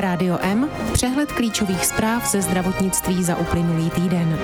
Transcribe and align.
Rádio 0.00 0.38
M, 0.40 0.68
přehled 0.92 1.32
klíčových 1.32 1.86
zpráv 1.86 2.30
ze 2.30 2.42
zdravotnictví 2.42 3.24
za 3.24 3.36
uplynulý 3.36 3.90
týden. 3.90 4.38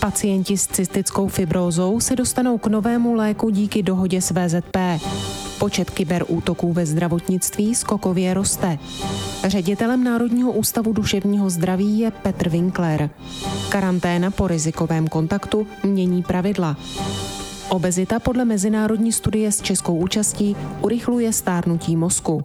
Pacienti 0.00 0.56
s 0.56 0.66
cystickou 0.66 1.28
fibrózou 1.28 2.00
se 2.00 2.16
dostanou 2.16 2.58
k 2.58 2.66
novému 2.66 3.14
léku 3.14 3.50
díky 3.50 3.82
dohodě 3.82 4.20
s 4.20 4.30
VZP. 4.30 4.76
Počet 5.62 5.90
kyberútoků 5.90 6.72
ve 6.72 6.86
zdravotnictví 6.86 7.74
skokově 7.74 8.34
roste. 8.34 8.78
Ředitelem 9.46 10.04
Národního 10.04 10.52
ústavu 10.52 10.92
duševního 10.92 11.50
zdraví 11.50 11.98
je 11.98 12.10
Petr 12.10 12.48
Winkler. 12.48 13.10
Karanténa 13.68 14.30
po 14.30 14.48
rizikovém 14.48 15.08
kontaktu 15.08 15.66
mění 15.82 16.22
pravidla. 16.22 16.76
Obezita 17.68 18.18
podle 18.18 18.44
mezinárodní 18.44 19.12
studie 19.12 19.52
s 19.52 19.60
českou 19.60 19.96
účastí 19.96 20.56
urychluje 20.80 21.32
stárnutí 21.32 21.96
mozku. 21.96 22.44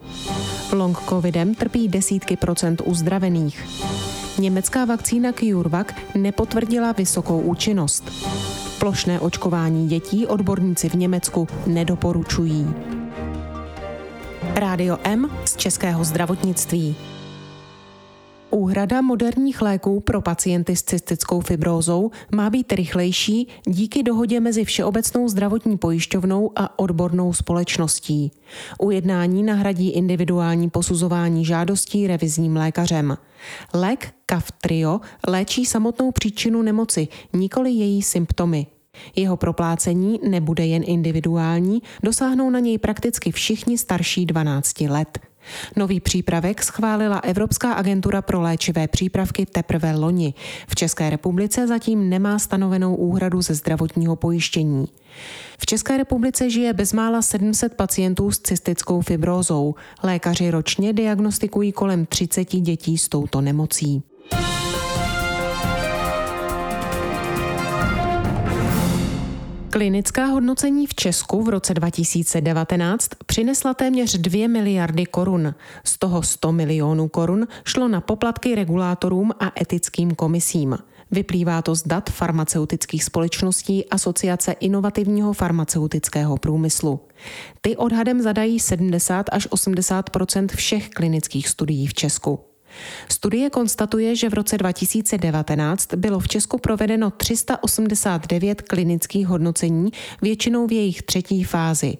Long 0.72 0.98
covidem 1.10 1.56
trpí 1.56 1.88
desítky 1.88 2.38
procent 2.38 2.82
uzdravených. 2.86 3.68
Německá 4.40 4.86
vakcína 4.86 5.32
CureVac 5.34 5.88
nepotvrdila 6.16 6.92
vysokou 6.92 7.40
účinnost. 7.40 8.12
Plošné 8.80 9.20
očkování 9.20 9.88
dětí 9.88 10.26
odborníci 10.26 10.90
v 10.90 10.94
Německu 10.94 11.48
nedoporučují. 11.68 12.68
Rádio 14.60 14.98
M 15.04 15.30
z 15.46 15.56
českého 15.56 16.04
zdravotnictví. 16.04 16.96
Úhrada 18.50 19.02
moderních 19.02 19.62
léků 19.62 20.00
pro 20.00 20.22
pacienty 20.22 20.76
s 20.76 20.84
cystickou 20.84 21.42
fibrózou 21.42 22.12
má 22.36 22.50
být 22.50 22.74
rychlejší 22.74 23.48
díky 23.68 24.04
dohodě 24.04 24.40
mezi 24.40 24.66
Všeobecnou 24.66 25.28
zdravotní 25.28 25.78
pojišťovnou 25.78 26.52
a 26.56 26.80
odbornou 26.80 27.34
společností. 27.34 28.32
Ujednání 28.80 29.44
nahradí 29.44 29.90
individuální 29.90 30.70
posuzování 30.70 31.46
žádostí 31.46 32.08
revizním 32.08 32.56
lékařem. 32.56 33.18
Lék 33.74 34.14
Kaftrio 34.26 35.02
léčí 35.28 35.66
samotnou 35.66 36.12
příčinu 36.12 36.62
nemoci, 36.62 37.08
nikoli 37.34 37.72
její 37.72 38.02
symptomy. 38.02 38.68
Jeho 39.16 39.38
proplácení 39.38 40.20
nebude 40.30 40.66
jen 40.66 40.84
individuální, 40.86 41.82
dosáhnou 42.04 42.50
na 42.50 42.60
něj 42.60 42.78
prakticky 42.78 43.32
všichni 43.32 43.78
starší 43.78 44.26
12 44.26 44.82
let. 44.82 45.20
Nový 45.76 46.00
přípravek 46.00 46.64
schválila 46.64 47.18
Evropská 47.18 47.74
agentura 47.74 48.22
pro 48.22 48.42
léčivé 48.42 48.88
přípravky 48.88 49.46
teprve 49.46 49.96
loni. 49.96 50.34
V 50.68 50.76
České 50.76 51.10
republice 51.10 51.68
zatím 51.68 52.10
nemá 52.10 52.40
stanovenou 52.40 52.96
úhradu 52.96 53.42
ze 53.42 53.54
zdravotního 53.54 54.16
pojištění. 54.16 54.88
V 55.60 55.66
České 55.66 55.98
republice 55.98 56.50
žije 56.50 56.74
bezmála 56.74 57.22
700 57.22 57.74
pacientů 57.74 58.32
s 58.32 58.40
cystickou 58.40 59.02
fibrózou. 59.02 59.76
Lékaři 60.04 60.52
ročně 60.52 60.94
diagnostikují 60.94 61.72
kolem 61.72 62.06
30 62.06 62.46
dětí 62.46 62.98
s 62.98 63.10
touto 63.10 63.42
nemocí. 63.42 64.04
Klinická 69.70 70.26
hodnocení 70.26 70.88
v 70.88 70.96
Česku 70.96 71.44
v 71.44 71.50
roce 71.50 71.74
2019 71.74 73.10
přinesla 73.26 73.74
téměř 73.74 74.18
2 74.18 74.48
miliardy 74.48 75.06
korun. 75.06 75.56
Z 75.84 75.98
toho 75.98 76.24
100 76.24 76.52
milionů 76.52 77.08
korun 77.08 77.48
šlo 77.66 77.88
na 77.88 78.02
poplatky 78.02 78.56
regulátorům 78.56 79.32
a 79.40 79.52
etickým 79.62 80.16
komisím. 80.16 80.78
Vyplývá 81.12 81.62
to 81.62 81.76
z 81.76 81.84
dat 81.84 82.10
farmaceutických 82.10 83.04
společností 83.04 83.90
Asociace 83.90 84.52
inovativního 84.52 85.34
farmaceutického 85.34 86.38
průmyslu. 86.38 87.00
Ty 87.62 87.78
odhadem 87.78 88.22
zadají 88.22 88.60
70 88.60 89.26
až 89.32 89.48
80% 89.48 90.48
všech 90.56 90.90
klinických 90.90 91.48
studií 91.48 91.88
v 91.88 91.94
Česku. 91.94 92.47
Studie 93.10 93.50
konstatuje, 93.50 94.16
že 94.16 94.30
v 94.30 94.34
roce 94.34 94.58
2019 94.58 95.94
bylo 95.94 96.20
v 96.20 96.28
Česku 96.28 96.58
provedeno 96.58 97.12
389 97.12 98.62
klinických 98.62 99.28
hodnocení, 99.28 99.92
většinou 100.22 100.68
v 100.68 100.72
jejich 100.72 101.02
třetí 101.02 101.44
fázi. 101.44 101.98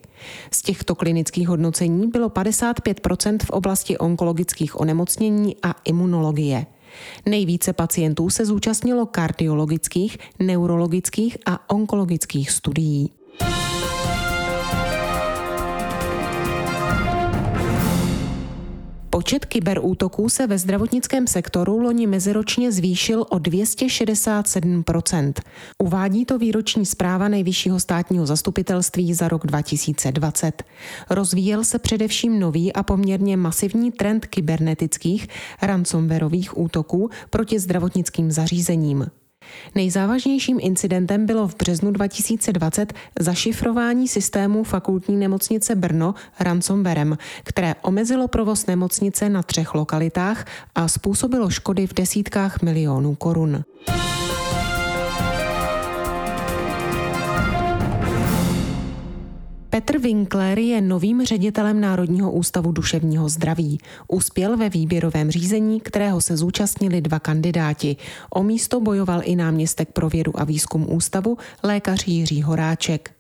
Z 0.52 0.62
těchto 0.62 0.96
klinických 0.96 1.48
hodnocení 1.48 2.08
bylo 2.08 2.30
55% 2.30 3.38
v 3.46 3.50
oblasti 3.50 3.98
onkologických 3.98 4.80
onemocnění 4.80 5.56
a 5.64 5.76
imunologie. 5.86 6.66
Nejvíce 7.26 7.74
pacientů 7.74 8.30
se 8.30 8.46
zúčastnilo 8.46 9.06
kardiologických, 9.06 10.18
neurologických 10.40 11.38
a 11.46 11.70
onkologických 11.70 12.52
studií. 12.52 13.12
Počet 19.18 19.46
kyberútoků 19.46 20.30
se 20.30 20.48
ve 20.48 20.58
zdravotnickém 20.58 21.28
sektoru 21.28 21.78
loni 21.78 22.08
meziročně 22.08 22.72
zvýšil 22.72 23.22
o 23.22 23.38
267% 23.38 25.34
Uvádí 25.84 26.26
to 26.26 26.38
výroční 26.38 26.86
zpráva 26.86 27.28
Nejvyššího 27.28 27.80
státního 27.80 28.26
zastupitelství 28.26 29.14
za 29.14 29.28
rok 29.28 29.48
2020. 29.48 30.64
Rozvíjel 31.10 31.64
se 31.64 31.80
především 31.80 32.40
nový 32.40 32.74
a 32.74 32.84
poměrně 32.84 33.38
masivní 33.38 33.92
trend 33.92 34.26
kybernetických 34.26 35.28
ransomwareových 35.62 36.58
útoků 36.58 37.10
proti 37.30 37.60
zdravotnickým 37.60 38.32
zařízením. 38.32 39.08
Nejzávažnějším 39.76 40.58
incidentem 40.62 41.26
bylo 41.26 41.48
v 41.48 41.56
březnu 41.56 41.92
2020 41.92 42.94
zašifrování 43.20 44.08
systému 44.08 44.64
fakultní 44.64 45.16
nemocnice 45.16 45.76
Brno 45.76 46.16
ransomwarem, 46.40 47.18
které 47.44 47.76
omezilo 47.82 48.28
provoz 48.28 48.66
nemocnice 48.66 49.30
na 49.30 49.44
třech 49.44 49.74
lokalitách 49.74 50.46
a 50.76 50.88
způsobilo 50.88 51.50
škody 51.50 51.88
v 51.88 51.94
desítkách 51.94 52.62
milionů 52.62 53.16
korun. 53.16 53.64
Petr 59.78 60.00
Winkler 60.00 60.60
je 60.60 60.82
novým 60.82 61.26
ředitelem 61.26 61.82
Národního 61.82 62.32
ústavu 62.32 62.72
duševního 62.72 63.30
zdraví. 63.30 63.78
Uspěl 64.08 64.58
ve 64.58 64.70
výběrovém 64.70 65.32
řízení, 65.32 65.82
kterého 65.82 66.22
se 66.22 66.38
zúčastnili 66.38 67.02
dva 67.02 67.20
kandidáti. 67.20 67.96
O 68.30 68.44
místo 68.44 68.80
bojoval 68.80 69.22
i 69.24 69.36
náměstek 69.36 69.92
pro 69.92 70.10
vědu 70.10 70.40
a 70.40 70.44
výzkum 70.44 70.86
ústavu, 70.90 71.38
lékař 71.64 72.08
Jiří 72.08 72.42
Horáček. 72.42 73.12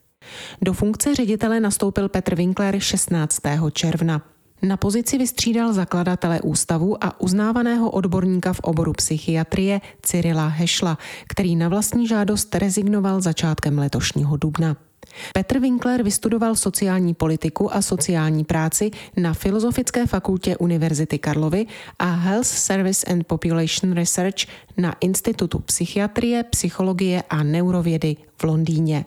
Do 0.62 0.74
funkce 0.74 1.16
ředitele 1.16 1.60
nastoupil 1.60 2.10
Petr 2.10 2.36
Winkler 2.36 2.80
16. 2.80 3.40
června. 3.72 4.22
Na 4.62 4.78
pozici 4.78 5.18
vystřídal 5.18 5.74
zakladatele 5.74 6.42
ústavu 6.42 7.04
a 7.04 7.22
uznávaného 7.22 7.92
odborníka 7.92 8.54
v 8.54 8.60
oboru 8.60 8.94
psychiatrie 8.94 9.82
Cyrila 10.02 10.48
Hešla, 10.48 10.98
který 11.30 11.56
na 11.56 11.70
vlastní 11.70 12.08
žádost 12.08 12.56
rezignoval 12.56 13.22
začátkem 13.22 13.78
letošního 13.78 14.38
dubna. 14.38 14.87
Petr 15.34 15.60
Winkler 15.60 16.04
vystudoval 16.04 16.56
sociální 16.56 17.14
politiku 17.14 17.76
a 17.76 17.82
sociální 17.82 18.44
práci 18.44 18.92
na 19.18 19.34
Filozofické 19.34 20.08
fakultě 20.08 20.58
Univerzity 20.58 21.20
Karlovy 21.20 21.66
a 22.00 22.06
Health 22.06 22.48
Service 22.48 23.12
and 23.12 23.28
Population 23.28 23.94
Research 23.94 24.46
na 24.78 24.96
Institutu 25.02 25.60
psychiatrie, 25.60 26.44
psychologie 26.44 27.24
a 27.30 27.44
neurovědy 27.44 28.16
v 28.38 28.44
Londýně. 28.44 29.06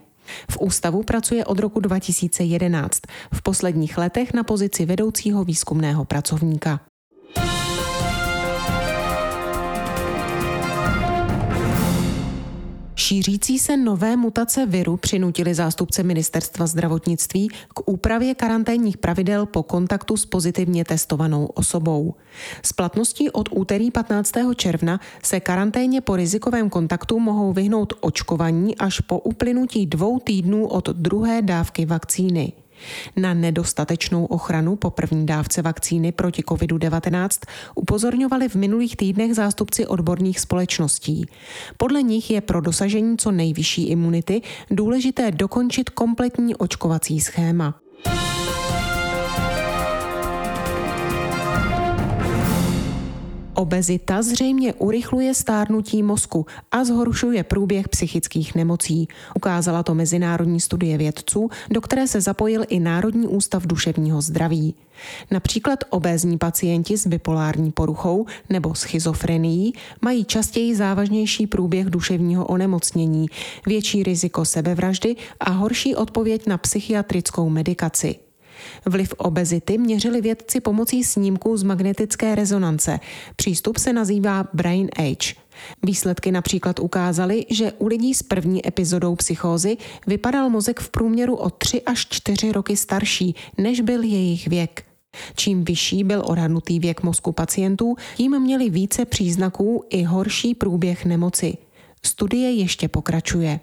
V 0.51 0.59
ústavu 0.61 1.03
pracuje 1.03 1.45
od 1.45 1.59
roku 1.59 1.81
2011, 1.81 3.01
v 3.35 3.43
posledních 3.43 3.99
letech 3.99 4.35
na 4.35 4.45
pozici 4.45 4.87
vedoucího 4.87 5.45
výzkumného 5.45 6.05
pracovníka. 6.05 6.81
Šířící 13.11 13.59
se 13.59 13.77
nové 13.77 14.17
mutace 14.17 14.67
viru 14.67 14.97
přinutili 14.97 15.55
zástupce 15.55 16.03
ministerstva 16.03 16.67
zdravotnictví 16.67 17.49
k 17.49 17.89
úpravě 17.89 18.35
karanténních 18.35 18.99
pravidel 18.99 19.47
po 19.47 19.63
kontaktu 19.63 20.17
s 20.17 20.27
pozitivně 20.27 20.85
testovanou 20.85 21.47
osobou. 21.47 22.15
S 22.63 22.73
platností 22.73 23.31
od 23.31 23.49
úterý 23.53 23.91
15. 23.91 24.33
června 24.57 25.01
se 25.23 25.41
karanténě 25.41 26.01
po 26.01 26.17
rizikovém 26.17 26.71
kontaktu 26.71 27.19
mohou 27.19 27.53
vyhnout 27.53 27.93
očkovaní 28.01 28.77
až 28.77 29.01
po 29.01 29.19
uplynutí 29.19 29.87
dvou 29.87 30.19
týdnů 30.19 30.67
od 30.67 30.89
druhé 30.89 31.43
dávky 31.43 31.87
vakcíny. 31.87 32.53
Na 33.17 33.35
nedostatečnou 33.35 34.25
ochranu 34.25 34.77
po 34.77 34.91
první 34.91 35.27
dávce 35.27 35.63
vakcíny 35.63 36.13
proti 36.13 36.43
COVID-19 36.43 37.29
upozorňovali 37.75 38.49
v 38.49 38.55
minulých 38.55 38.97
týdnech 38.97 39.35
zástupci 39.35 39.87
odborných 39.87 40.41
společností. 40.41 41.27
Podle 41.77 42.03
nich 42.03 42.31
je 42.31 42.41
pro 42.41 42.61
dosažení 42.61 43.19
co 43.19 43.31
nejvyšší 43.31 43.89
imunity 43.89 44.43
důležité 44.71 45.31
dokončit 45.31 45.91
kompletní 45.91 46.57
očkovací 46.57 47.21
schéma. 47.21 47.75
Obezita 53.61 54.23
zřejmě 54.23 54.75
urychluje 54.75 55.35
stárnutí 55.35 56.03
mozku 56.03 56.47
a 56.73 56.85
zhoršuje 56.85 57.45
průběh 57.45 57.89
psychických 57.89 58.55
nemocí. 58.55 59.09
Ukázala 59.37 59.83
to 59.83 59.95
mezinárodní 59.95 60.61
studie 60.61 60.99
vědců, 60.99 61.51
do 61.71 61.81
které 61.81 62.09
se 62.09 62.21
zapojil 62.21 62.65
i 62.69 62.81
Národní 62.81 63.27
ústav 63.27 63.67
duševního 63.67 64.21
zdraví. 64.21 64.75
Například 65.31 65.79
obézní 65.91 66.39
pacienti 66.39 66.97
s 66.97 67.07
bipolární 67.07 67.73
poruchou 67.73 68.27
nebo 68.51 68.75
schizofrenií 68.75 69.73
mají 70.01 70.25
častěji 70.25 70.75
závažnější 70.77 71.47
průběh 71.47 71.87
duševního 71.87 72.47
onemocnění, 72.47 73.27
větší 73.67 74.03
riziko 74.03 74.45
sebevraždy 74.45 75.17
a 75.41 75.51
horší 75.51 75.97
odpověď 75.97 76.47
na 76.47 76.59
psychiatrickou 76.59 77.49
medikaci. 77.49 78.30
Vliv 78.87 79.15
obezity 79.17 79.79
měřili 79.79 80.21
vědci 80.21 80.61
pomocí 80.61 81.05
snímků 81.05 81.57
z 81.57 81.63
magnetické 81.63 82.35
rezonance. 82.35 83.01
Přístup 83.37 83.79
se 83.79 83.93
nazývá 83.93 84.49
Brain 84.53 84.89
Age. 84.97 85.35
Výsledky 85.83 86.33
například 86.33 86.81
ukázaly, 86.81 87.47
že 87.51 87.73
u 87.73 87.87
lidí 87.87 88.15
s 88.15 88.23
první 88.23 88.69
epizodou 88.69 89.17
psychózy 89.17 89.77
vypadal 90.07 90.51
mozek 90.51 90.81
v 90.81 90.91
průměru 90.91 91.37
o 91.37 91.51
3 91.51 91.83
až 91.83 92.07
4 92.11 92.53
roky 92.53 92.77
starší, 92.77 93.35
než 93.59 93.81
byl 93.81 94.03
jejich 94.03 94.49
věk. 94.49 94.85
Čím 95.37 95.65
vyšší 95.65 96.05
byl 96.05 96.23
odhadnutý 96.27 96.79
věk 96.79 97.03
mozku 97.03 97.33
pacientů, 97.33 97.97
tím 98.17 98.41
měli 98.41 98.71
více 98.71 99.05
příznaků 99.05 99.85
i 99.91 100.03
horší 100.03 100.55
průběh 100.55 101.05
nemoci. 101.05 101.57
Studie 102.03 102.53
ještě 102.53 102.89
pokračuje. 102.89 103.61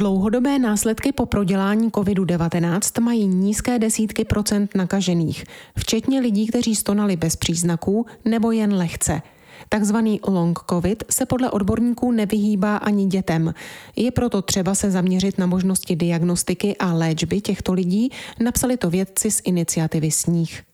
Dlouhodobé 0.00 0.58
následky 0.58 1.12
po 1.12 1.26
prodělání 1.26 1.90
COVID-19 1.90 3.02
mají 3.02 3.26
nízké 3.26 3.78
desítky 3.78 4.24
procent 4.24 4.74
nakažených, 4.74 5.44
včetně 5.78 6.20
lidí, 6.20 6.46
kteří 6.46 6.76
stonali 6.76 7.16
bez 7.16 7.36
příznaků 7.36 8.06
nebo 8.24 8.50
jen 8.50 8.74
lehce. 8.74 9.22
Takzvaný 9.68 10.20
long 10.28 10.58
covid 10.70 11.04
se 11.10 11.26
podle 11.26 11.50
odborníků 11.50 12.12
nevyhýbá 12.12 12.76
ani 12.76 13.06
dětem. 13.06 13.54
Je 13.96 14.10
proto 14.10 14.42
třeba 14.42 14.74
se 14.74 14.90
zaměřit 14.90 15.38
na 15.38 15.46
možnosti 15.46 15.96
diagnostiky 15.96 16.76
a 16.76 16.92
léčby 16.92 17.40
těchto 17.40 17.72
lidí, 17.72 18.10
napsali 18.40 18.76
to 18.76 18.90
vědci 18.90 19.30
z 19.30 19.40
iniciativy 19.44 20.10
Sníh. 20.10 20.69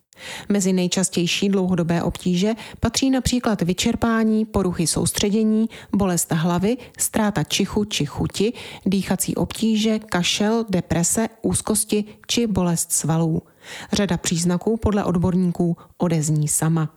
Mezi 0.48 0.72
nejčastější 0.72 1.48
dlouhodobé 1.48 2.02
obtíže 2.02 2.54
patří 2.80 3.10
například 3.10 3.62
vyčerpání, 3.62 4.44
poruchy 4.44 4.86
soustředění, 4.86 5.68
bolest 5.92 6.32
hlavy, 6.32 6.76
ztráta 6.98 7.44
čichu 7.44 7.84
či 7.84 8.06
chuti, 8.06 8.52
dýchací 8.86 9.34
obtíže, 9.34 9.98
kašel, 9.98 10.64
deprese, 10.68 11.28
úzkosti 11.42 12.04
či 12.26 12.46
bolest 12.46 12.92
svalů. 12.92 13.42
Řada 13.92 14.16
příznaků 14.16 14.76
podle 14.76 15.04
odborníků 15.04 15.76
odezní 15.98 16.48
sama. 16.48 16.95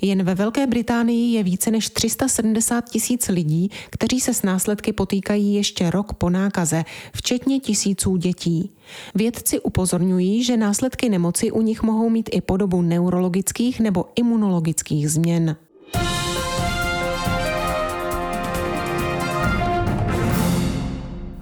Jen 0.00 0.22
ve 0.22 0.34
Velké 0.34 0.66
Británii 0.66 1.34
je 1.34 1.42
více 1.42 1.70
než 1.70 1.90
370 1.90 2.90
tisíc 2.90 3.28
lidí, 3.28 3.70
kteří 3.90 4.20
se 4.20 4.34
s 4.34 4.42
následky 4.42 4.92
potýkají 4.92 5.54
ještě 5.54 5.90
rok 5.90 6.12
po 6.12 6.30
nákaze, 6.30 6.84
včetně 7.14 7.60
tisíců 7.60 8.16
dětí. 8.16 8.70
Vědci 9.14 9.60
upozorňují, 9.60 10.44
že 10.44 10.56
následky 10.56 11.08
nemoci 11.08 11.50
u 11.50 11.62
nich 11.62 11.82
mohou 11.82 12.08
mít 12.08 12.30
i 12.32 12.40
podobu 12.40 12.82
neurologických 12.82 13.80
nebo 13.80 14.04
imunologických 14.16 15.10
změn. 15.10 15.56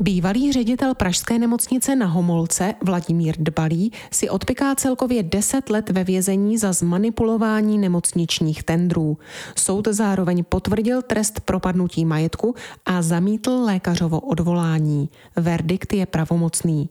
Bývalý 0.06 0.52
ředitel 0.52 0.94
Pražské 0.94 1.38
nemocnice 1.38 1.96
na 1.96 2.06
Homolce 2.06 2.74
Vladimír 2.82 3.34
Dbalý 3.38 3.92
si 4.12 4.30
odpiká 4.30 4.74
celkově 4.74 5.22
10 5.22 5.70
let 5.70 5.90
ve 5.90 6.04
vězení 6.04 6.58
za 6.58 6.72
zmanipulování 6.72 7.78
nemocničních 7.78 8.62
tendrů. 8.62 9.18
Soud 9.56 9.88
zároveň 9.90 10.44
potvrdil 10.44 11.02
trest 11.02 11.40
propadnutí 11.40 12.04
majetku 12.04 12.54
a 12.84 13.02
zamítl 13.02 13.50
lékařovo 13.50 14.20
odvolání. 14.20 15.08
Verdikt 15.36 15.92
je 15.92 16.06
pravomocný. 16.06 16.88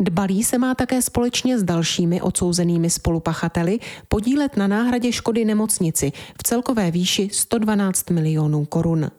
Dbalý 0.00 0.44
se 0.44 0.58
má 0.58 0.74
také 0.74 1.02
společně 1.02 1.58
s 1.58 1.62
dalšími 1.62 2.20
odsouzenými 2.20 2.90
spolupachateli 2.90 3.78
podílet 4.08 4.56
na 4.56 4.66
náhradě 4.66 5.12
škody 5.12 5.44
nemocnici 5.44 6.12
v 6.40 6.42
celkové 6.42 6.90
výši 6.90 7.28
112 7.32 8.10
milionů 8.10 8.64
korun. 8.64 9.10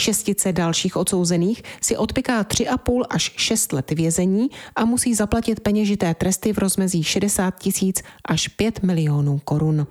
Šestice 0.00 0.52
dalších 0.52 0.96
odsouzených 0.96 1.62
si 1.80 1.96
odpiká 1.96 2.42
3,5 2.42 3.04
až 3.10 3.32
6 3.36 3.72
let 3.72 3.90
vězení 3.90 4.48
a 4.76 4.84
musí 4.84 5.14
zaplatit 5.14 5.60
peněžité 5.60 6.14
tresty 6.14 6.52
v 6.52 6.58
rozmezí 6.58 7.02
60 7.02 7.58
tisíc 7.58 8.02
až 8.24 8.48
5 8.48 8.82
milionů 8.82 9.40
korun. 9.44 9.86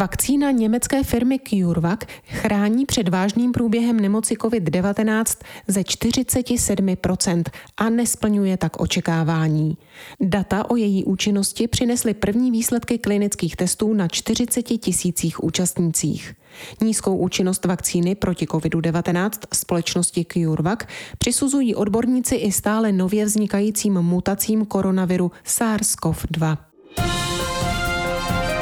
Vakcína 0.00 0.50
německé 0.50 1.04
firmy 1.04 1.38
CureVac 1.38 2.00
chrání 2.26 2.86
před 2.86 3.08
vážným 3.08 3.52
průběhem 3.52 4.00
nemoci 4.00 4.34
COVID-19 4.34 5.24
ze 5.68 5.80
47% 5.80 7.42
a 7.76 7.90
nesplňuje 7.90 8.56
tak 8.56 8.80
očekávání. 8.80 9.76
Data 10.20 10.70
o 10.70 10.76
její 10.76 11.04
účinnosti 11.04 11.68
přinesly 11.68 12.14
první 12.14 12.50
výsledky 12.50 12.98
klinických 12.98 13.56
testů 13.56 13.94
na 13.94 14.08
40 14.08 14.62
tisících 14.62 15.44
účastnících. 15.44 16.34
Nízkou 16.82 17.16
účinnost 17.16 17.64
vakcíny 17.64 18.14
proti 18.14 18.46
COVID-19 18.46 19.30
společnosti 19.54 20.26
CureVac 20.32 20.78
přisuzují 21.18 21.74
odborníci 21.74 22.34
i 22.34 22.52
stále 22.52 22.92
nově 22.92 23.24
vznikajícím 23.24 23.94
mutacím 23.94 24.66
koronaviru 24.66 25.32
SARS-CoV-2. 25.46 26.56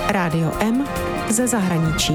Rádio 0.08 0.52
M 0.60 0.84
ze 1.30 1.48
zahraničí. 1.48 2.14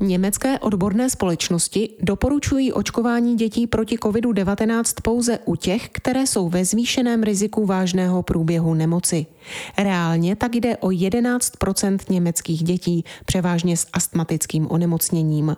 Německé 0.00 0.58
odborné 0.58 1.10
společnosti 1.10 1.88
doporučují 2.00 2.72
očkování 2.72 3.36
dětí 3.36 3.66
proti 3.66 3.96
COVID-19 3.96 4.82
pouze 5.02 5.38
u 5.44 5.56
těch, 5.56 5.88
které 5.88 6.26
jsou 6.26 6.48
ve 6.48 6.64
zvýšeném 6.64 7.22
riziku 7.22 7.66
vážného 7.66 8.22
průběhu 8.22 8.74
nemoci. 8.74 9.26
Reálně 9.78 10.36
tak 10.36 10.54
jde 10.54 10.76
o 10.76 10.88
11% 10.88 11.98
německých 12.08 12.64
dětí, 12.64 13.04
převážně 13.24 13.76
s 13.76 13.86
astmatickým 13.92 14.66
onemocněním. 14.70 15.56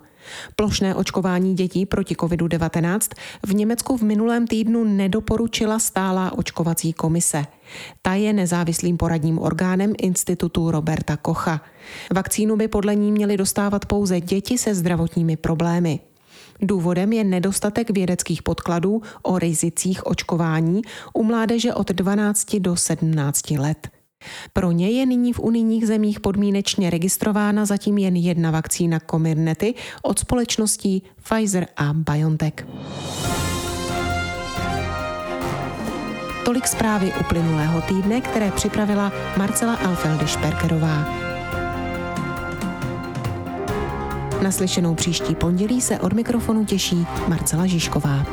Plošné 0.57 0.95
očkování 0.95 1.55
dětí 1.55 1.87
proti 1.87 2.15
COVID-19 2.15 2.99
v 3.47 3.55
Německu 3.55 3.97
v 3.97 4.03
minulém 4.03 4.47
týdnu 4.47 4.85
nedoporučila 4.85 5.79
stálá 5.79 6.39
očkovací 6.39 6.93
komise. 6.93 7.47
Ta 8.03 8.15
je 8.15 8.33
nezávislým 8.33 8.97
poradním 8.97 9.39
orgánem 9.39 9.93
institutu 9.99 10.71
Roberta 10.71 11.17
Kocha. 11.17 11.61
Vakcínu 12.15 12.57
by 12.57 12.69
podle 12.69 12.95
ní 12.95 13.13
měly 13.13 13.37
dostávat 13.37 13.87
pouze 13.87 14.21
děti 14.21 14.59
se 14.59 14.75
zdravotními 14.75 15.37
problémy. 15.37 16.01
Důvodem 16.63 17.13
je 17.13 17.25
nedostatek 17.25 17.91
vědeckých 17.91 18.43
podkladů 18.43 19.03
o 19.23 19.39
rizicích 19.39 20.07
očkování 20.07 20.83
u 21.15 21.25
mládeže 21.25 21.75
od 21.75 21.89
12 21.91 22.57
do 22.57 22.77
17 22.77 23.51
let. 23.51 24.00
Pro 24.53 24.73
ně 24.73 24.91
je 24.91 25.07
nyní 25.07 25.33
v 25.33 25.41
unijních 25.41 25.87
zemích 25.87 26.21
podmínečně 26.21 26.91
registrována 26.91 27.65
zatím 27.65 27.99
jen 27.99 28.17
jedna 28.17 28.51
vakcína 28.51 29.01
Comirnaty 29.11 29.75
od 30.03 30.19
společností 30.19 31.03
Pfizer 31.23 31.67
a 31.77 31.93
BioNTech. 31.93 32.67
Tolik 36.45 36.67
zprávy 36.67 37.13
uplynulého 37.21 37.81
týdne, 37.81 38.21
které 38.21 38.51
připravila 38.51 39.13
Marcela 39.37 39.77
Alfeldy-Šperkerová. 39.77 41.05
Naslyšenou 44.43 44.95
příští 44.95 45.35
pondělí 45.35 45.81
se 45.81 46.01
od 46.01 46.13
mikrofonu 46.13 46.65
těší 46.65 47.07
Marcela 47.29 47.67
Žižková. 47.67 48.27